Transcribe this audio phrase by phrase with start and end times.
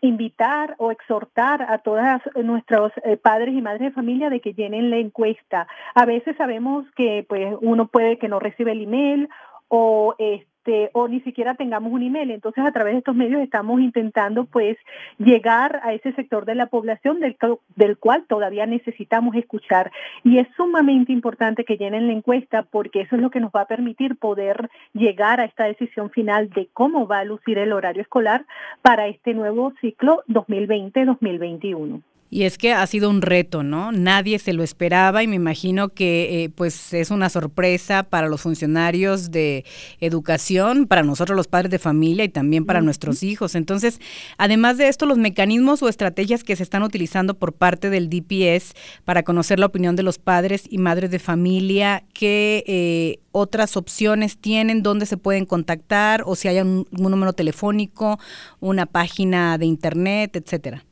[0.00, 2.04] invitar o exhortar a todos
[2.42, 5.66] nuestros eh, padres y madres de familia de que llenen la encuesta.
[5.94, 9.28] A veces sabemos que pues uno puede que no recibe el email
[9.68, 10.57] o este
[10.92, 12.30] o ni siquiera tengamos un email.
[12.30, 14.76] Entonces, a través de estos medios estamos intentando pues
[15.18, 17.36] llegar a ese sector de la población del,
[17.76, 19.90] del cual todavía necesitamos escuchar.
[20.24, 23.62] Y es sumamente importante que llenen la encuesta porque eso es lo que nos va
[23.62, 28.02] a permitir poder llegar a esta decisión final de cómo va a lucir el horario
[28.02, 28.44] escolar
[28.82, 32.02] para este nuevo ciclo 2020-2021.
[32.30, 33.90] Y es que ha sido un reto, ¿no?
[33.90, 38.42] Nadie se lo esperaba y me imagino que eh, pues es una sorpresa para los
[38.42, 39.64] funcionarios de
[40.00, 43.54] educación, para nosotros los padres de familia y también para nuestros hijos.
[43.54, 43.98] Entonces,
[44.36, 48.74] además de esto, los mecanismos o estrategias que se están utilizando por parte del DPS
[49.06, 54.36] para conocer la opinión de los padres y madres de familia, ¿qué eh, otras opciones
[54.36, 54.82] tienen?
[54.82, 56.24] ¿Dónde se pueden contactar?
[56.26, 58.18] O si hay un número telefónico,
[58.60, 60.84] una página de internet, etcétera.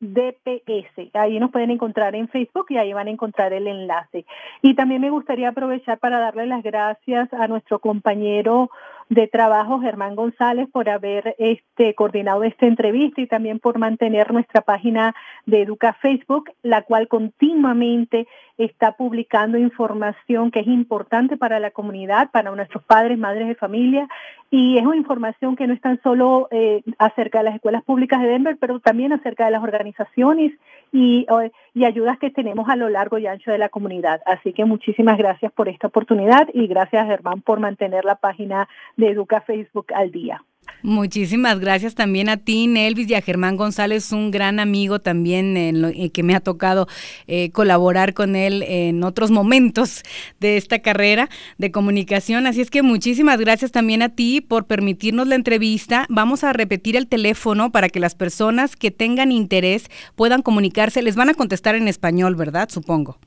[0.00, 1.10] DPS.
[1.14, 4.24] Ahí nos pueden encontrar en Facebook y ahí van a encontrar el enlace.
[4.62, 8.70] Y también me gustaría aprovechar para darle las gracias a nuestro compañero
[9.10, 14.60] de trabajo, Germán González, por haber este, coordinado esta entrevista y también por mantener nuestra
[14.60, 21.72] página de Educa Facebook, la cual continuamente está publicando información que es importante para la
[21.72, 24.08] comunidad, para nuestros padres, madres de familia,
[24.48, 28.20] y es una información que no es tan solo eh, acerca de las escuelas públicas
[28.20, 30.52] de Denver, pero también acerca de las organizaciones
[30.92, 31.26] y,
[31.74, 34.20] y ayudas que tenemos a lo largo y ancho de la comunidad.
[34.26, 39.10] Así que muchísimas gracias por esta oportunidad y gracias Germán por mantener la página de
[39.10, 40.42] Educa Facebook al día.
[40.82, 45.84] Muchísimas gracias también a ti, Nelvis, y a Germán González, un gran amigo también en
[45.84, 46.88] eh, que me ha tocado
[47.26, 50.02] eh, colaborar con él en otros momentos
[50.40, 52.46] de esta carrera de comunicación.
[52.46, 56.06] Así es que muchísimas gracias también a ti por permitirnos la entrevista.
[56.08, 61.02] Vamos a repetir el teléfono para que las personas que tengan interés puedan comunicarse.
[61.02, 62.68] Les van a contestar en español, ¿verdad?
[62.70, 63.18] Supongo.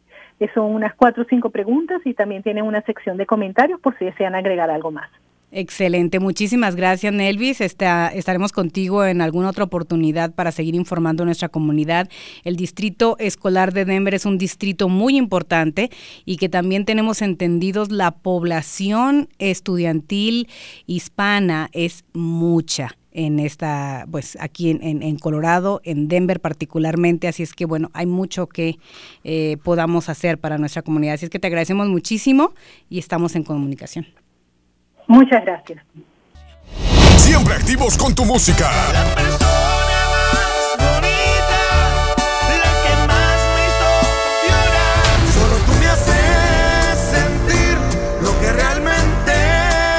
[0.54, 4.06] son unas cuatro o cinco preguntas y también tiene una sección de comentarios por si
[4.06, 5.10] desean agregar algo más.
[5.52, 7.60] Excelente, muchísimas gracias Nelvis.
[7.60, 12.08] estaremos contigo en alguna otra oportunidad para seguir informando a nuestra comunidad.
[12.44, 15.90] El distrito escolar de Denver es un distrito muy importante
[16.24, 20.48] y que también tenemos entendidos la población estudiantil
[20.86, 27.64] hispana es mucha en esta, pues aquí en, Colorado, en Denver particularmente, así es que
[27.64, 28.78] bueno, hay mucho que
[29.24, 31.14] eh, podamos hacer para nuestra comunidad.
[31.14, 32.54] Así es que te agradecemos muchísimo
[32.88, 34.06] y estamos en comunicación.
[35.10, 35.82] Muchas gracias.
[37.16, 38.70] Siempre activos con tu música.
[38.92, 41.60] La persona más bonita,
[42.62, 43.88] la que más me hizo
[44.46, 45.18] llorar.
[45.34, 47.76] Solo tú me haces sentir
[48.22, 49.32] lo que realmente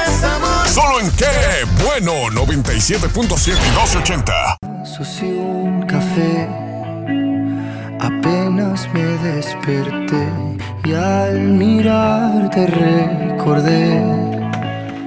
[0.06, 0.66] es amor.
[0.66, 1.26] Solo en qué
[1.84, 4.56] bueno 97.7 y 280.
[4.86, 6.48] Soy un café.
[8.00, 10.26] Apenas me desperté
[10.84, 14.21] y al mirarte recordé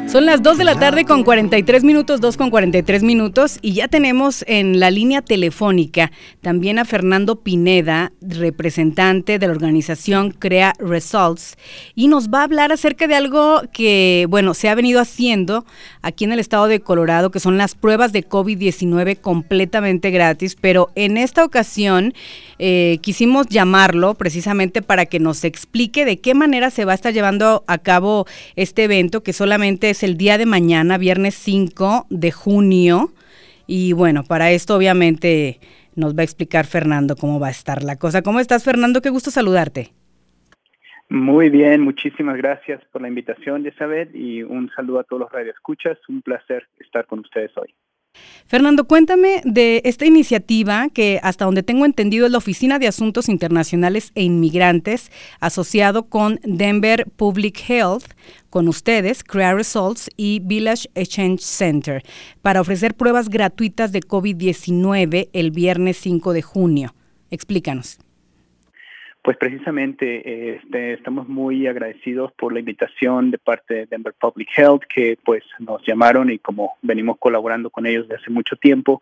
[0.08, 3.88] Son las 2 de la tarde con 43 minutos, 2 con 43 minutos y ya
[3.88, 6.12] tenemos en la línea telefónica
[6.42, 11.58] también a Fernando Pineda, representante de la organización Crea Results
[11.96, 15.66] y nos va a hablar acerca de algo que, bueno, se ha venido haciendo
[16.04, 20.92] aquí en el estado de Colorado, que son las pruebas de COVID-19 completamente gratis, pero
[20.94, 22.14] en esta ocasión
[22.60, 27.12] eh, quisimos llamarlo precisamente para que nos explique de qué manera se va a estar
[27.12, 32.30] llevando a cabo este evento que solamente es el día de mañana, viernes 5 de
[32.34, 33.14] junio.
[33.66, 35.62] Y bueno, para esto obviamente
[35.96, 38.22] nos va a explicar Fernando cómo va a estar la cosa.
[38.22, 39.02] ¿Cómo estás, Fernando?
[39.02, 39.94] Qué gusto saludarte.
[41.08, 45.98] Muy bien, muchísimas gracias por la invitación, Elizabeth, y un saludo a todos los radioescuchas.
[46.10, 47.74] Un placer estar con ustedes hoy.
[48.48, 53.28] Fernando, cuéntame de esta iniciativa que hasta donde tengo entendido es la Oficina de Asuntos
[53.28, 58.06] Internacionales e Inmigrantes asociado con Denver Public Health,
[58.52, 62.04] con ustedes, Crea Results y Village Exchange Center,
[62.42, 66.96] para ofrecer pruebas gratuitas de COVID-19 el viernes 5 de junio.
[67.32, 67.98] Explícanos.
[69.26, 74.84] Pues precisamente este, estamos muy agradecidos por la invitación de parte de Denver Public Health,
[74.88, 79.02] que pues nos llamaron y como venimos colaborando con ellos desde hace mucho tiempo,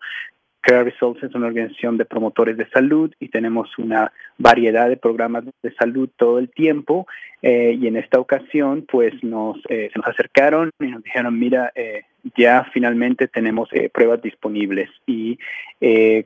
[0.63, 5.43] Care Results es una organización de promotores de salud y tenemos una variedad de programas
[5.61, 7.05] de salud todo el tiempo
[7.41, 11.73] eh, y en esta ocasión pues nos, eh, se nos acercaron y nos dijeron mira
[11.75, 12.03] eh,
[12.37, 15.37] ya finalmente tenemos pruebas disponibles y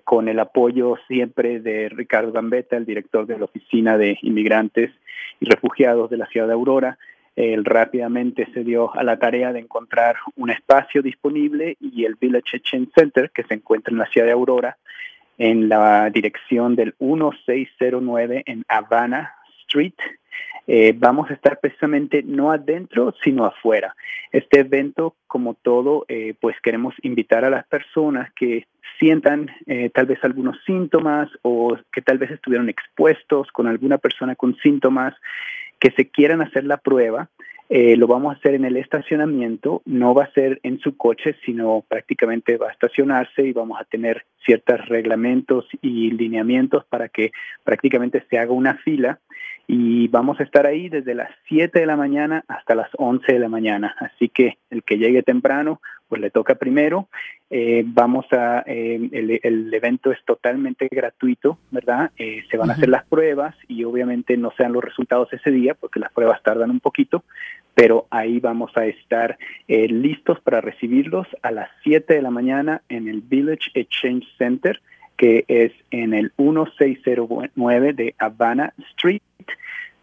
[0.03, 4.91] con el apoyo siempre de Ricardo Gambetta, el director de la Oficina de Inmigrantes
[5.39, 6.99] y Refugiados de la ciudad de Aurora,
[7.37, 12.57] él rápidamente se dio a la tarea de encontrar un espacio disponible y el Village
[12.57, 14.77] Exchange Center, que se encuentra en la ciudad de Aurora,
[15.37, 19.93] en la dirección del 1609 en Havana Street.
[20.65, 23.95] Eh, vamos a estar precisamente no adentro, sino afuera.
[24.31, 28.65] Este evento, como todo, eh, pues queremos invitar a las personas que
[28.97, 34.35] sientan eh, tal vez algunos síntomas o que tal vez estuvieron expuestos con alguna persona
[34.35, 35.13] con síntomas
[35.79, 37.29] que se quieran hacer la prueba,
[37.69, 41.35] eh, lo vamos a hacer en el estacionamiento, no va a ser en su coche,
[41.45, 47.31] sino prácticamente va a estacionarse y vamos a tener ciertos reglamentos y lineamientos para que
[47.65, 49.19] prácticamente se haga una fila
[49.67, 53.39] y vamos a estar ahí desde las 7 de la mañana hasta las 11 de
[53.39, 53.93] la mañana.
[53.99, 57.09] Así que el que llegue temprano, pues le toca primero.
[57.49, 62.11] Eh, vamos a, eh, el, evento es totalmente gratuito, ¿verdad?
[62.17, 65.73] Eh, se van a hacer las pruebas y obviamente no sean los resultados ese día
[65.73, 67.25] porque las pruebas tardan un poquito,
[67.75, 69.37] pero ahí vamos a estar
[69.67, 74.81] listos para recibirlos a las 7 de la mañana en el Village Exchange Center
[75.17, 79.21] que es en el 1609 de Havana Street.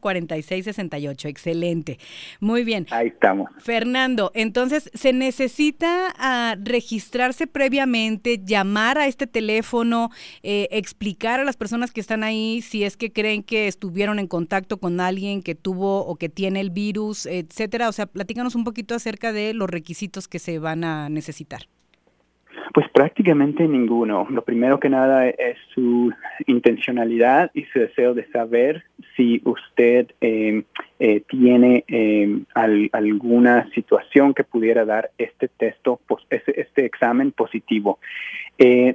[0.00, 1.28] 4668.
[1.28, 1.98] Excelente.
[2.40, 2.86] Muy bien.
[2.90, 3.50] Ahí estamos.
[3.58, 10.10] Fernando, entonces, ¿se necesita uh, registrarse previamente, llamar a este teléfono,
[10.42, 14.26] eh, explicar a las personas que están ahí si es que creen que estuvieron en
[14.26, 17.88] contacto con alguien que tuvo o que tiene el virus, etcétera?
[17.88, 21.62] O sea, platícanos un poquito acerca de los requisitos que se van a necesitar.
[22.76, 24.26] Pues prácticamente ninguno.
[24.28, 26.12] Lo primero que nada es su
[26.46, 28.84] intencionalidad y su deseo de saber
[29.16, 30.62] si usted eh,
[30.98, 32.40] eh, tiene eh,
[32.92, 37.98] alguna situación que pudiera dar este texto, este, este examen positivo.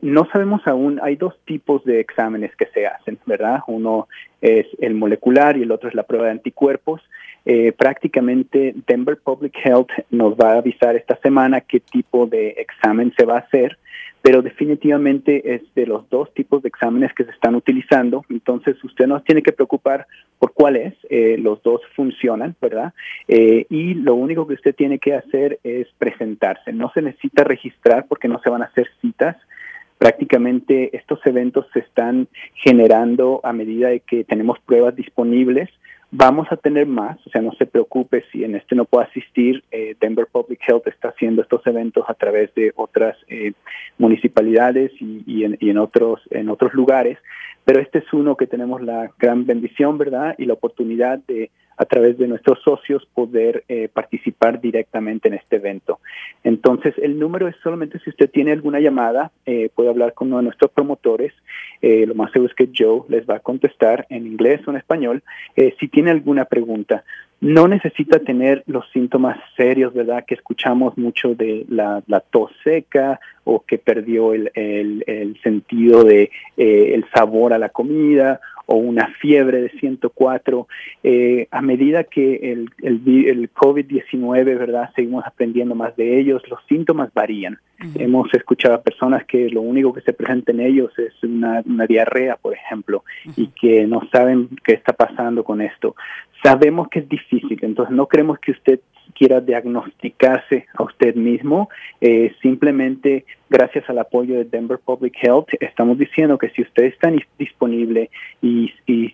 [0.03, 3.61] no sabemos aún, hay dos tipos de exámenes que se hacen, ¿verdad?
[3.65, 4.07] Uno
[4.41, 7.01] es el molecular y el otro es la prueba de anticuerpos.
[7.43, 13.11] Eh, prácticamente Denver Public Health nos va a avisar esta semana qué tipo de examen
[13.17, 13.79] se va a hacer,
[14.21, 19.07] pero definitivamente es de los dos tipos de exámenes que se están utilizando, entonces usted
[19.07, 20.05] no tiene que preocupar
[20.37, 22.93] por cuál es, eh, los dos funcionan, ¿verdad?
[23.27, 28.05] Eh, y lo único que usted tiene que hacer es presentarse, no se necesita registrar
[28.07, 29.35] porque no se van a hacer citas,
[29.97, 35.69] prácticamente estos eventos se están generando a medida de que tenemos pruebas disponibles
[36.13, 39.63] Vamos a tener más, o sea, no se preocupe si en este no puede asistir.
[39.71, 43.53] Eh, Denver Public Health está haciendo estos eventos a través de otras eh,
[43.97, 47.17] municipalidades y, y, en, otros en otros lugares,
[47.63, 50.35] pero este es uno que tenemos la gran bendición, ¿verdad?
[50.37, 51.49] Y la oportunidad de
[51.81, 55.99] a través de nuestros socios poder eh, participar directamente en este evento.
[56.43, 60.37] Entonces, el número es solamente si usted tiene alguna llamada, eh, puede hablar con uno
[60.37, 61.33] de nuestros promotores.
[61.81, 64.77] Eh, lo más seguro es que Joe les va a contestar en inglés o en
[64.77, 65.23] español.
[65.79, 67.03] si tiene alguna pregunta,
[67.39, 70.23] no necesita tener los síntomas serios, ¿verdad?
[70.27, 77.03] Que escuchamos mucho de la, tos seca o que perdió el, el, sentido de el
[77.11, 80.67] sabor a la comida o una fiebre de 104.
[81.03, 84.89] Eh, a medida que el, el, COVID-19, ¿verdad?
[84.95, 87.59] Seguimos aprendiendo más de ellos, los síntomas varían.
[87.95, 92.35] Hemos escuchado a personas que lo único que se presenta en ellos es una, diarrea,
[92.35, 93.03] por ejemplo,
[93.35, 95.95] y que no saben qué está pasando con esto.
[96.43, 102.33] Sabemos que es difícil, entonces no creemos que usted quiera diagnosticarse a usted mismo, eh,
[102.41, 108.09] simplemente gracias al apoyo de Denver Public Health, estamos diciendo que si usted está disponible
[108.41, 108.73] y,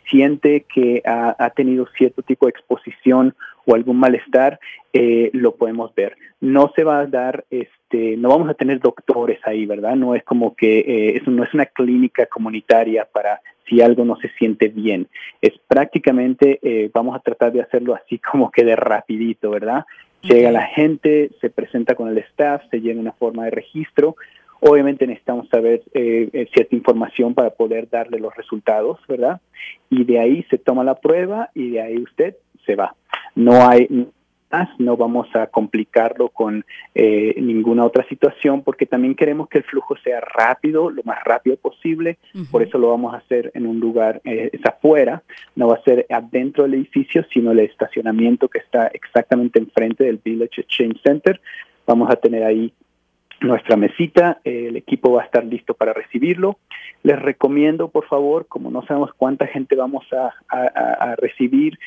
[0.09, 3.35] siente que ha, tenido cierto tipo de exposición
[3.65, 4.59] o algún malestar,
[4.93, 6.15] eh, lo podemos ver.
[6.39, 9.95] No se va a dar, este, no vamos a tener doctores ahí, ¿verdad?
[9.95, 14.15] No es como que eh, eso no es una clínica comunitaria para si algo no
[14.17, 15.07] se siente bien.
[15.41, 19.86] Es prácticamente, eh, vamos a tratar de hacerlo así como que de rapidito, ¿verdad?
[20.24, 24.15] Llega la gente, se presenta con el staff, se llena una forma de registro.
[24.59, 29.39] Obviamente necesitamos saber eh, cierta información para poder darle los resultados, ¿verdad?
[29.89, 32.95] Y de ahí se toma la prueba y de ahí usted se va.
[33.36, 33.88] No hay,
[34.77, 39.95] no vamos a complicarlo con eh, ninguna otra situación porque también queremos que el flujo
[39.97, 42.17] sea rápido, lo más rápido posible,
[42.51, 45.21] por eso lo vamos a hacer en un lugar, eh, es afuera,
[45.55, 50.19] no va a ser adentro del edificio, sino el estacionamiento que está exactamente enfrente del
[50.23, 51.41] Village Exchange Center.
[51.85, 52.73] Vamos a tener ahí
[53.41, 56.57] nuestra mesita, eh, el equipo va a estar listo para recibirlo.
[57.03, 61.77] Les recomiendo, por favor, como no sabemos cuánta gente vamos a recibir,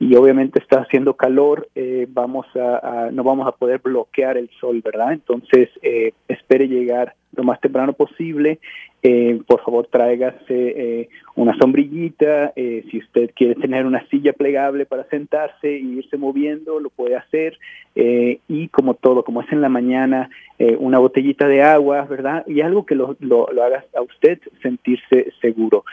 [0.00, 4.80] y obviamente está haciendo calor, eh, vamos a, no vamos a poder bloquear el sol,
[4.84, 5.12] ¿verdad?
[5.12, 8.60] Entonces, eh, espere llegar lo más temprano posible.
[9.02, 12.52] Eh, por favor, tráigase una sombrillita.
[12.56, 17.58] si usted quiere tener una silla plegable para sentarse e irse moviendo, lo puede hacer.
[17.94, 20.30] y como todo, como es en la mañana,
[20.78, 22.44] una botellita de agua, ¿verdad?
[22.48, 25.84] Y algo que lo, lo, haga a usted sentirse seguro.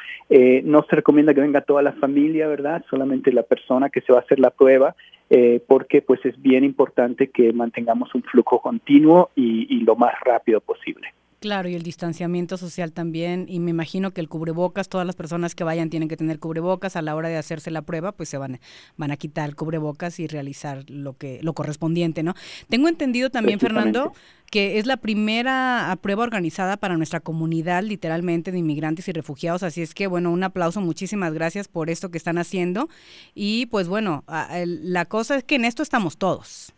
[0.64, 2.84] no se recomienda que venga toda la familia, ¿verdad?
[2.90, 4.96] Solamente la persona que se va a hacer la prueba,
[5.30, 10.62] eh, porque pues es bien importante que mantengamos un flujo continuo y, lo más rápido
[10.62, 11.14] posible.
[11.46, 15.54] Claro, y el distanciamiento social también, y me imagino que el cubrebocas, todas las personas
[15.54, 18.40] que vayan tienen que tener cubrebocas, a la hora de hacerse la prueba, pues se
[18.40, 18.60] van,
[18.98, 22.34] van a quitar el cubrebocas y realizar lo que, lo correspondiente, ¿no?
[22.68, 24.12] Tengo entendido también, Fernando,
[24.50, 29.62] que es la primera prueba organizada para nuestra comunidad, literalmente, de inmigrantes y refugiados.
[29.62, 32.90] Así es que, bueno, un aplauso, muchísimas gracias por esto que están haciendo.
[33.36, 34.24] Y pues bueno,
[34.56, 36.74] la cosa es que en esto estamos todos.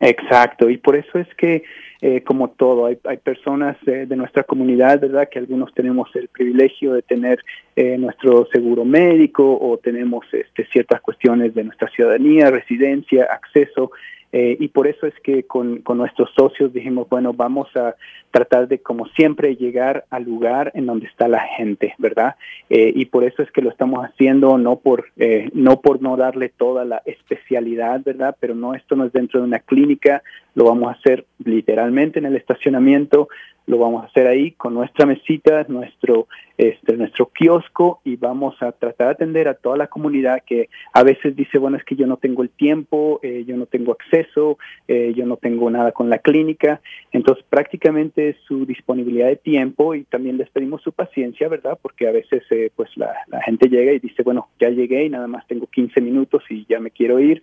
[0.00, 1.62] Exacto, y por eso es que,
[2.04, 5.28] eh, como todo, hay, hay personas eh, de nuestra comunidad, ¿verdad?
[5.30, 7.38] Que algunos tenemos el privilegio de tener
[7.76, 13.92] eh, nuestro seguro médico o tenemos este, ciertas cuestiones de nuestra ciudadanía, residencia, acceso
[14.32, 17.94] eh, y por eso es que con, con, nuestros socios dijimos, bueno, vamos a
[18.30, 22.36] tratar de, como siempre, llegar al lugar en donde está la gente, ¿verdad?
[22.70, 26.16] Eh, y por eso es que lo estamos haciendo, no por, eh, no por no
[26.16, 28.34] darle toda la especialidad, ¿verdad?
[28.40, 30.22] Pero no, esto no es dentro de una clínica,
[30.54, 33.28] lo vamos a hacer literalmente en el estacionamiento,
[33.66, 36.26] lo vamos a hacer ahí con nuestra mesita, nuestro,
[36.58, 41.02] este, nuestro kiosco y vamos a tratar de atender a toda la comunidad que a
[41.02, 44.58] veces dice, bueno, es que yo no tengo el tiempo, eh, yo no tengo acceso,
[44.88, 46.80] eh, yo no tengo nada con la clínica.
[47.12, 51.78] Entonces, prácticamente su disponibilidad de tiempo y también les pedimos su paciencia, ¿verdad?
[51.80, 55.10] Porque a veces eh, pues la, la gente llega y dice, bueno, ya llegué y
[55.10, 57.42] nada más tengo 15 minutos y ya me quiero ir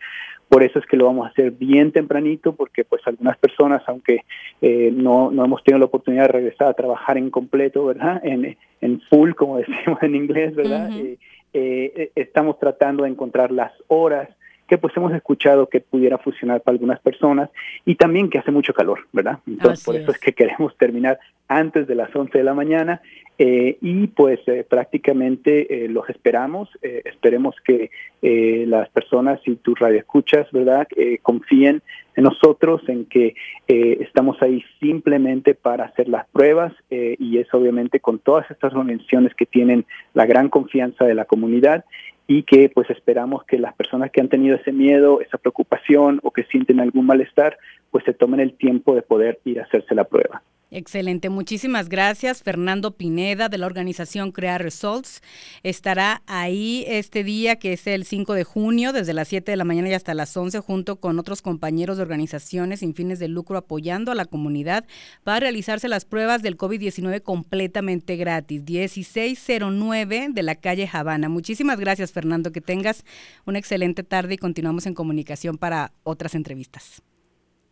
[0.50, 4.26] por eso es que lo vamos a hacer bien tempranito, porque pues algunas personas, aunque
[4.62, 8.20] no, no hemos tenido la oportunidad de regresar a trabajar en completo, ¿verdad?
[8.24, 10.90] En, en full, como decimos en inglés, ¿verdad?
[10.92, 11.18] Eh,
[11.54, 14.30] eh, estamos tratando de encontrar las horas
[14.70, 17.50] que pues hemos escuchado que pudiera funcionar para algunas personas
[17.86, 19.40] y también que hace mucho calor, ¿verdad?
[19.48, 20.20] Entonces por eso es.
[20.20, 23.02] que queremos terminar antes de las 11 de la mañana
[23.40, 27.90] eh, y pues eh, prácticamente eh, los esperamos, esperemos que
[28.22, 30.86] las personas y tus radioescuchas, ¿verdad?
[31.22, 31.82] confíen
[32.18, 33.34] en nosotros, en que
[33.68, 39.46] estamos ahí simplemente para hacer las pruebas y es obviamente con todas estas organizaciones que
[39.46, 41.86] tienen la gran confianza de la comunidad
[42.30, 46.30] y que pues esperamos que las personas que han tenido ese miedo, esa preocupación o
[46.30, 47.58] que sienten algún malestar,
[47.90, 50.44] pues se tomen el tiempo de poder ir a hacerse la prueba.
[50.72, 52.44] Excelente, muchísimas gracias.
[52.44, 55.24] Fernando Pineda de la organización Crea Results
[55.64, 59.64] estará ahí este día que es el 5 de junio desde las 7 de la
[59.64, 63.58] mañana y hasta las 11 junto con otros compañeros de organizaciones sin fines de lucro
[63.58, 64.86] apoyando a la comunidad
[65.24, 68.62] para realizarse las pruebas del COVID-19 completamente gratis.
[68.62, 71.30] 1609 de la calle Habana.
[71.30, 73.06] Muchísimas gracias Fernando, que tengas
[73.48, 77.02] una excelente tarde y continuamos en comunicación para otras entrevistas.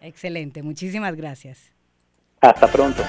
[0.02, 1.72] Excelente, muchísimas gracias.
[2.42, 3.04] Hasta pronto.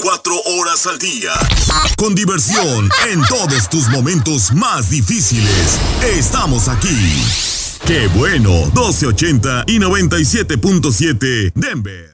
[0.00, 1.32] 24 horas al día.
[1.96, 5.78] Con diversión en todos tus momentos más difíciles.
[6.02, 6.88] Estamos aquí.
[7.84, 12.10] Qué bueno, 1280 y 97.7 Denver.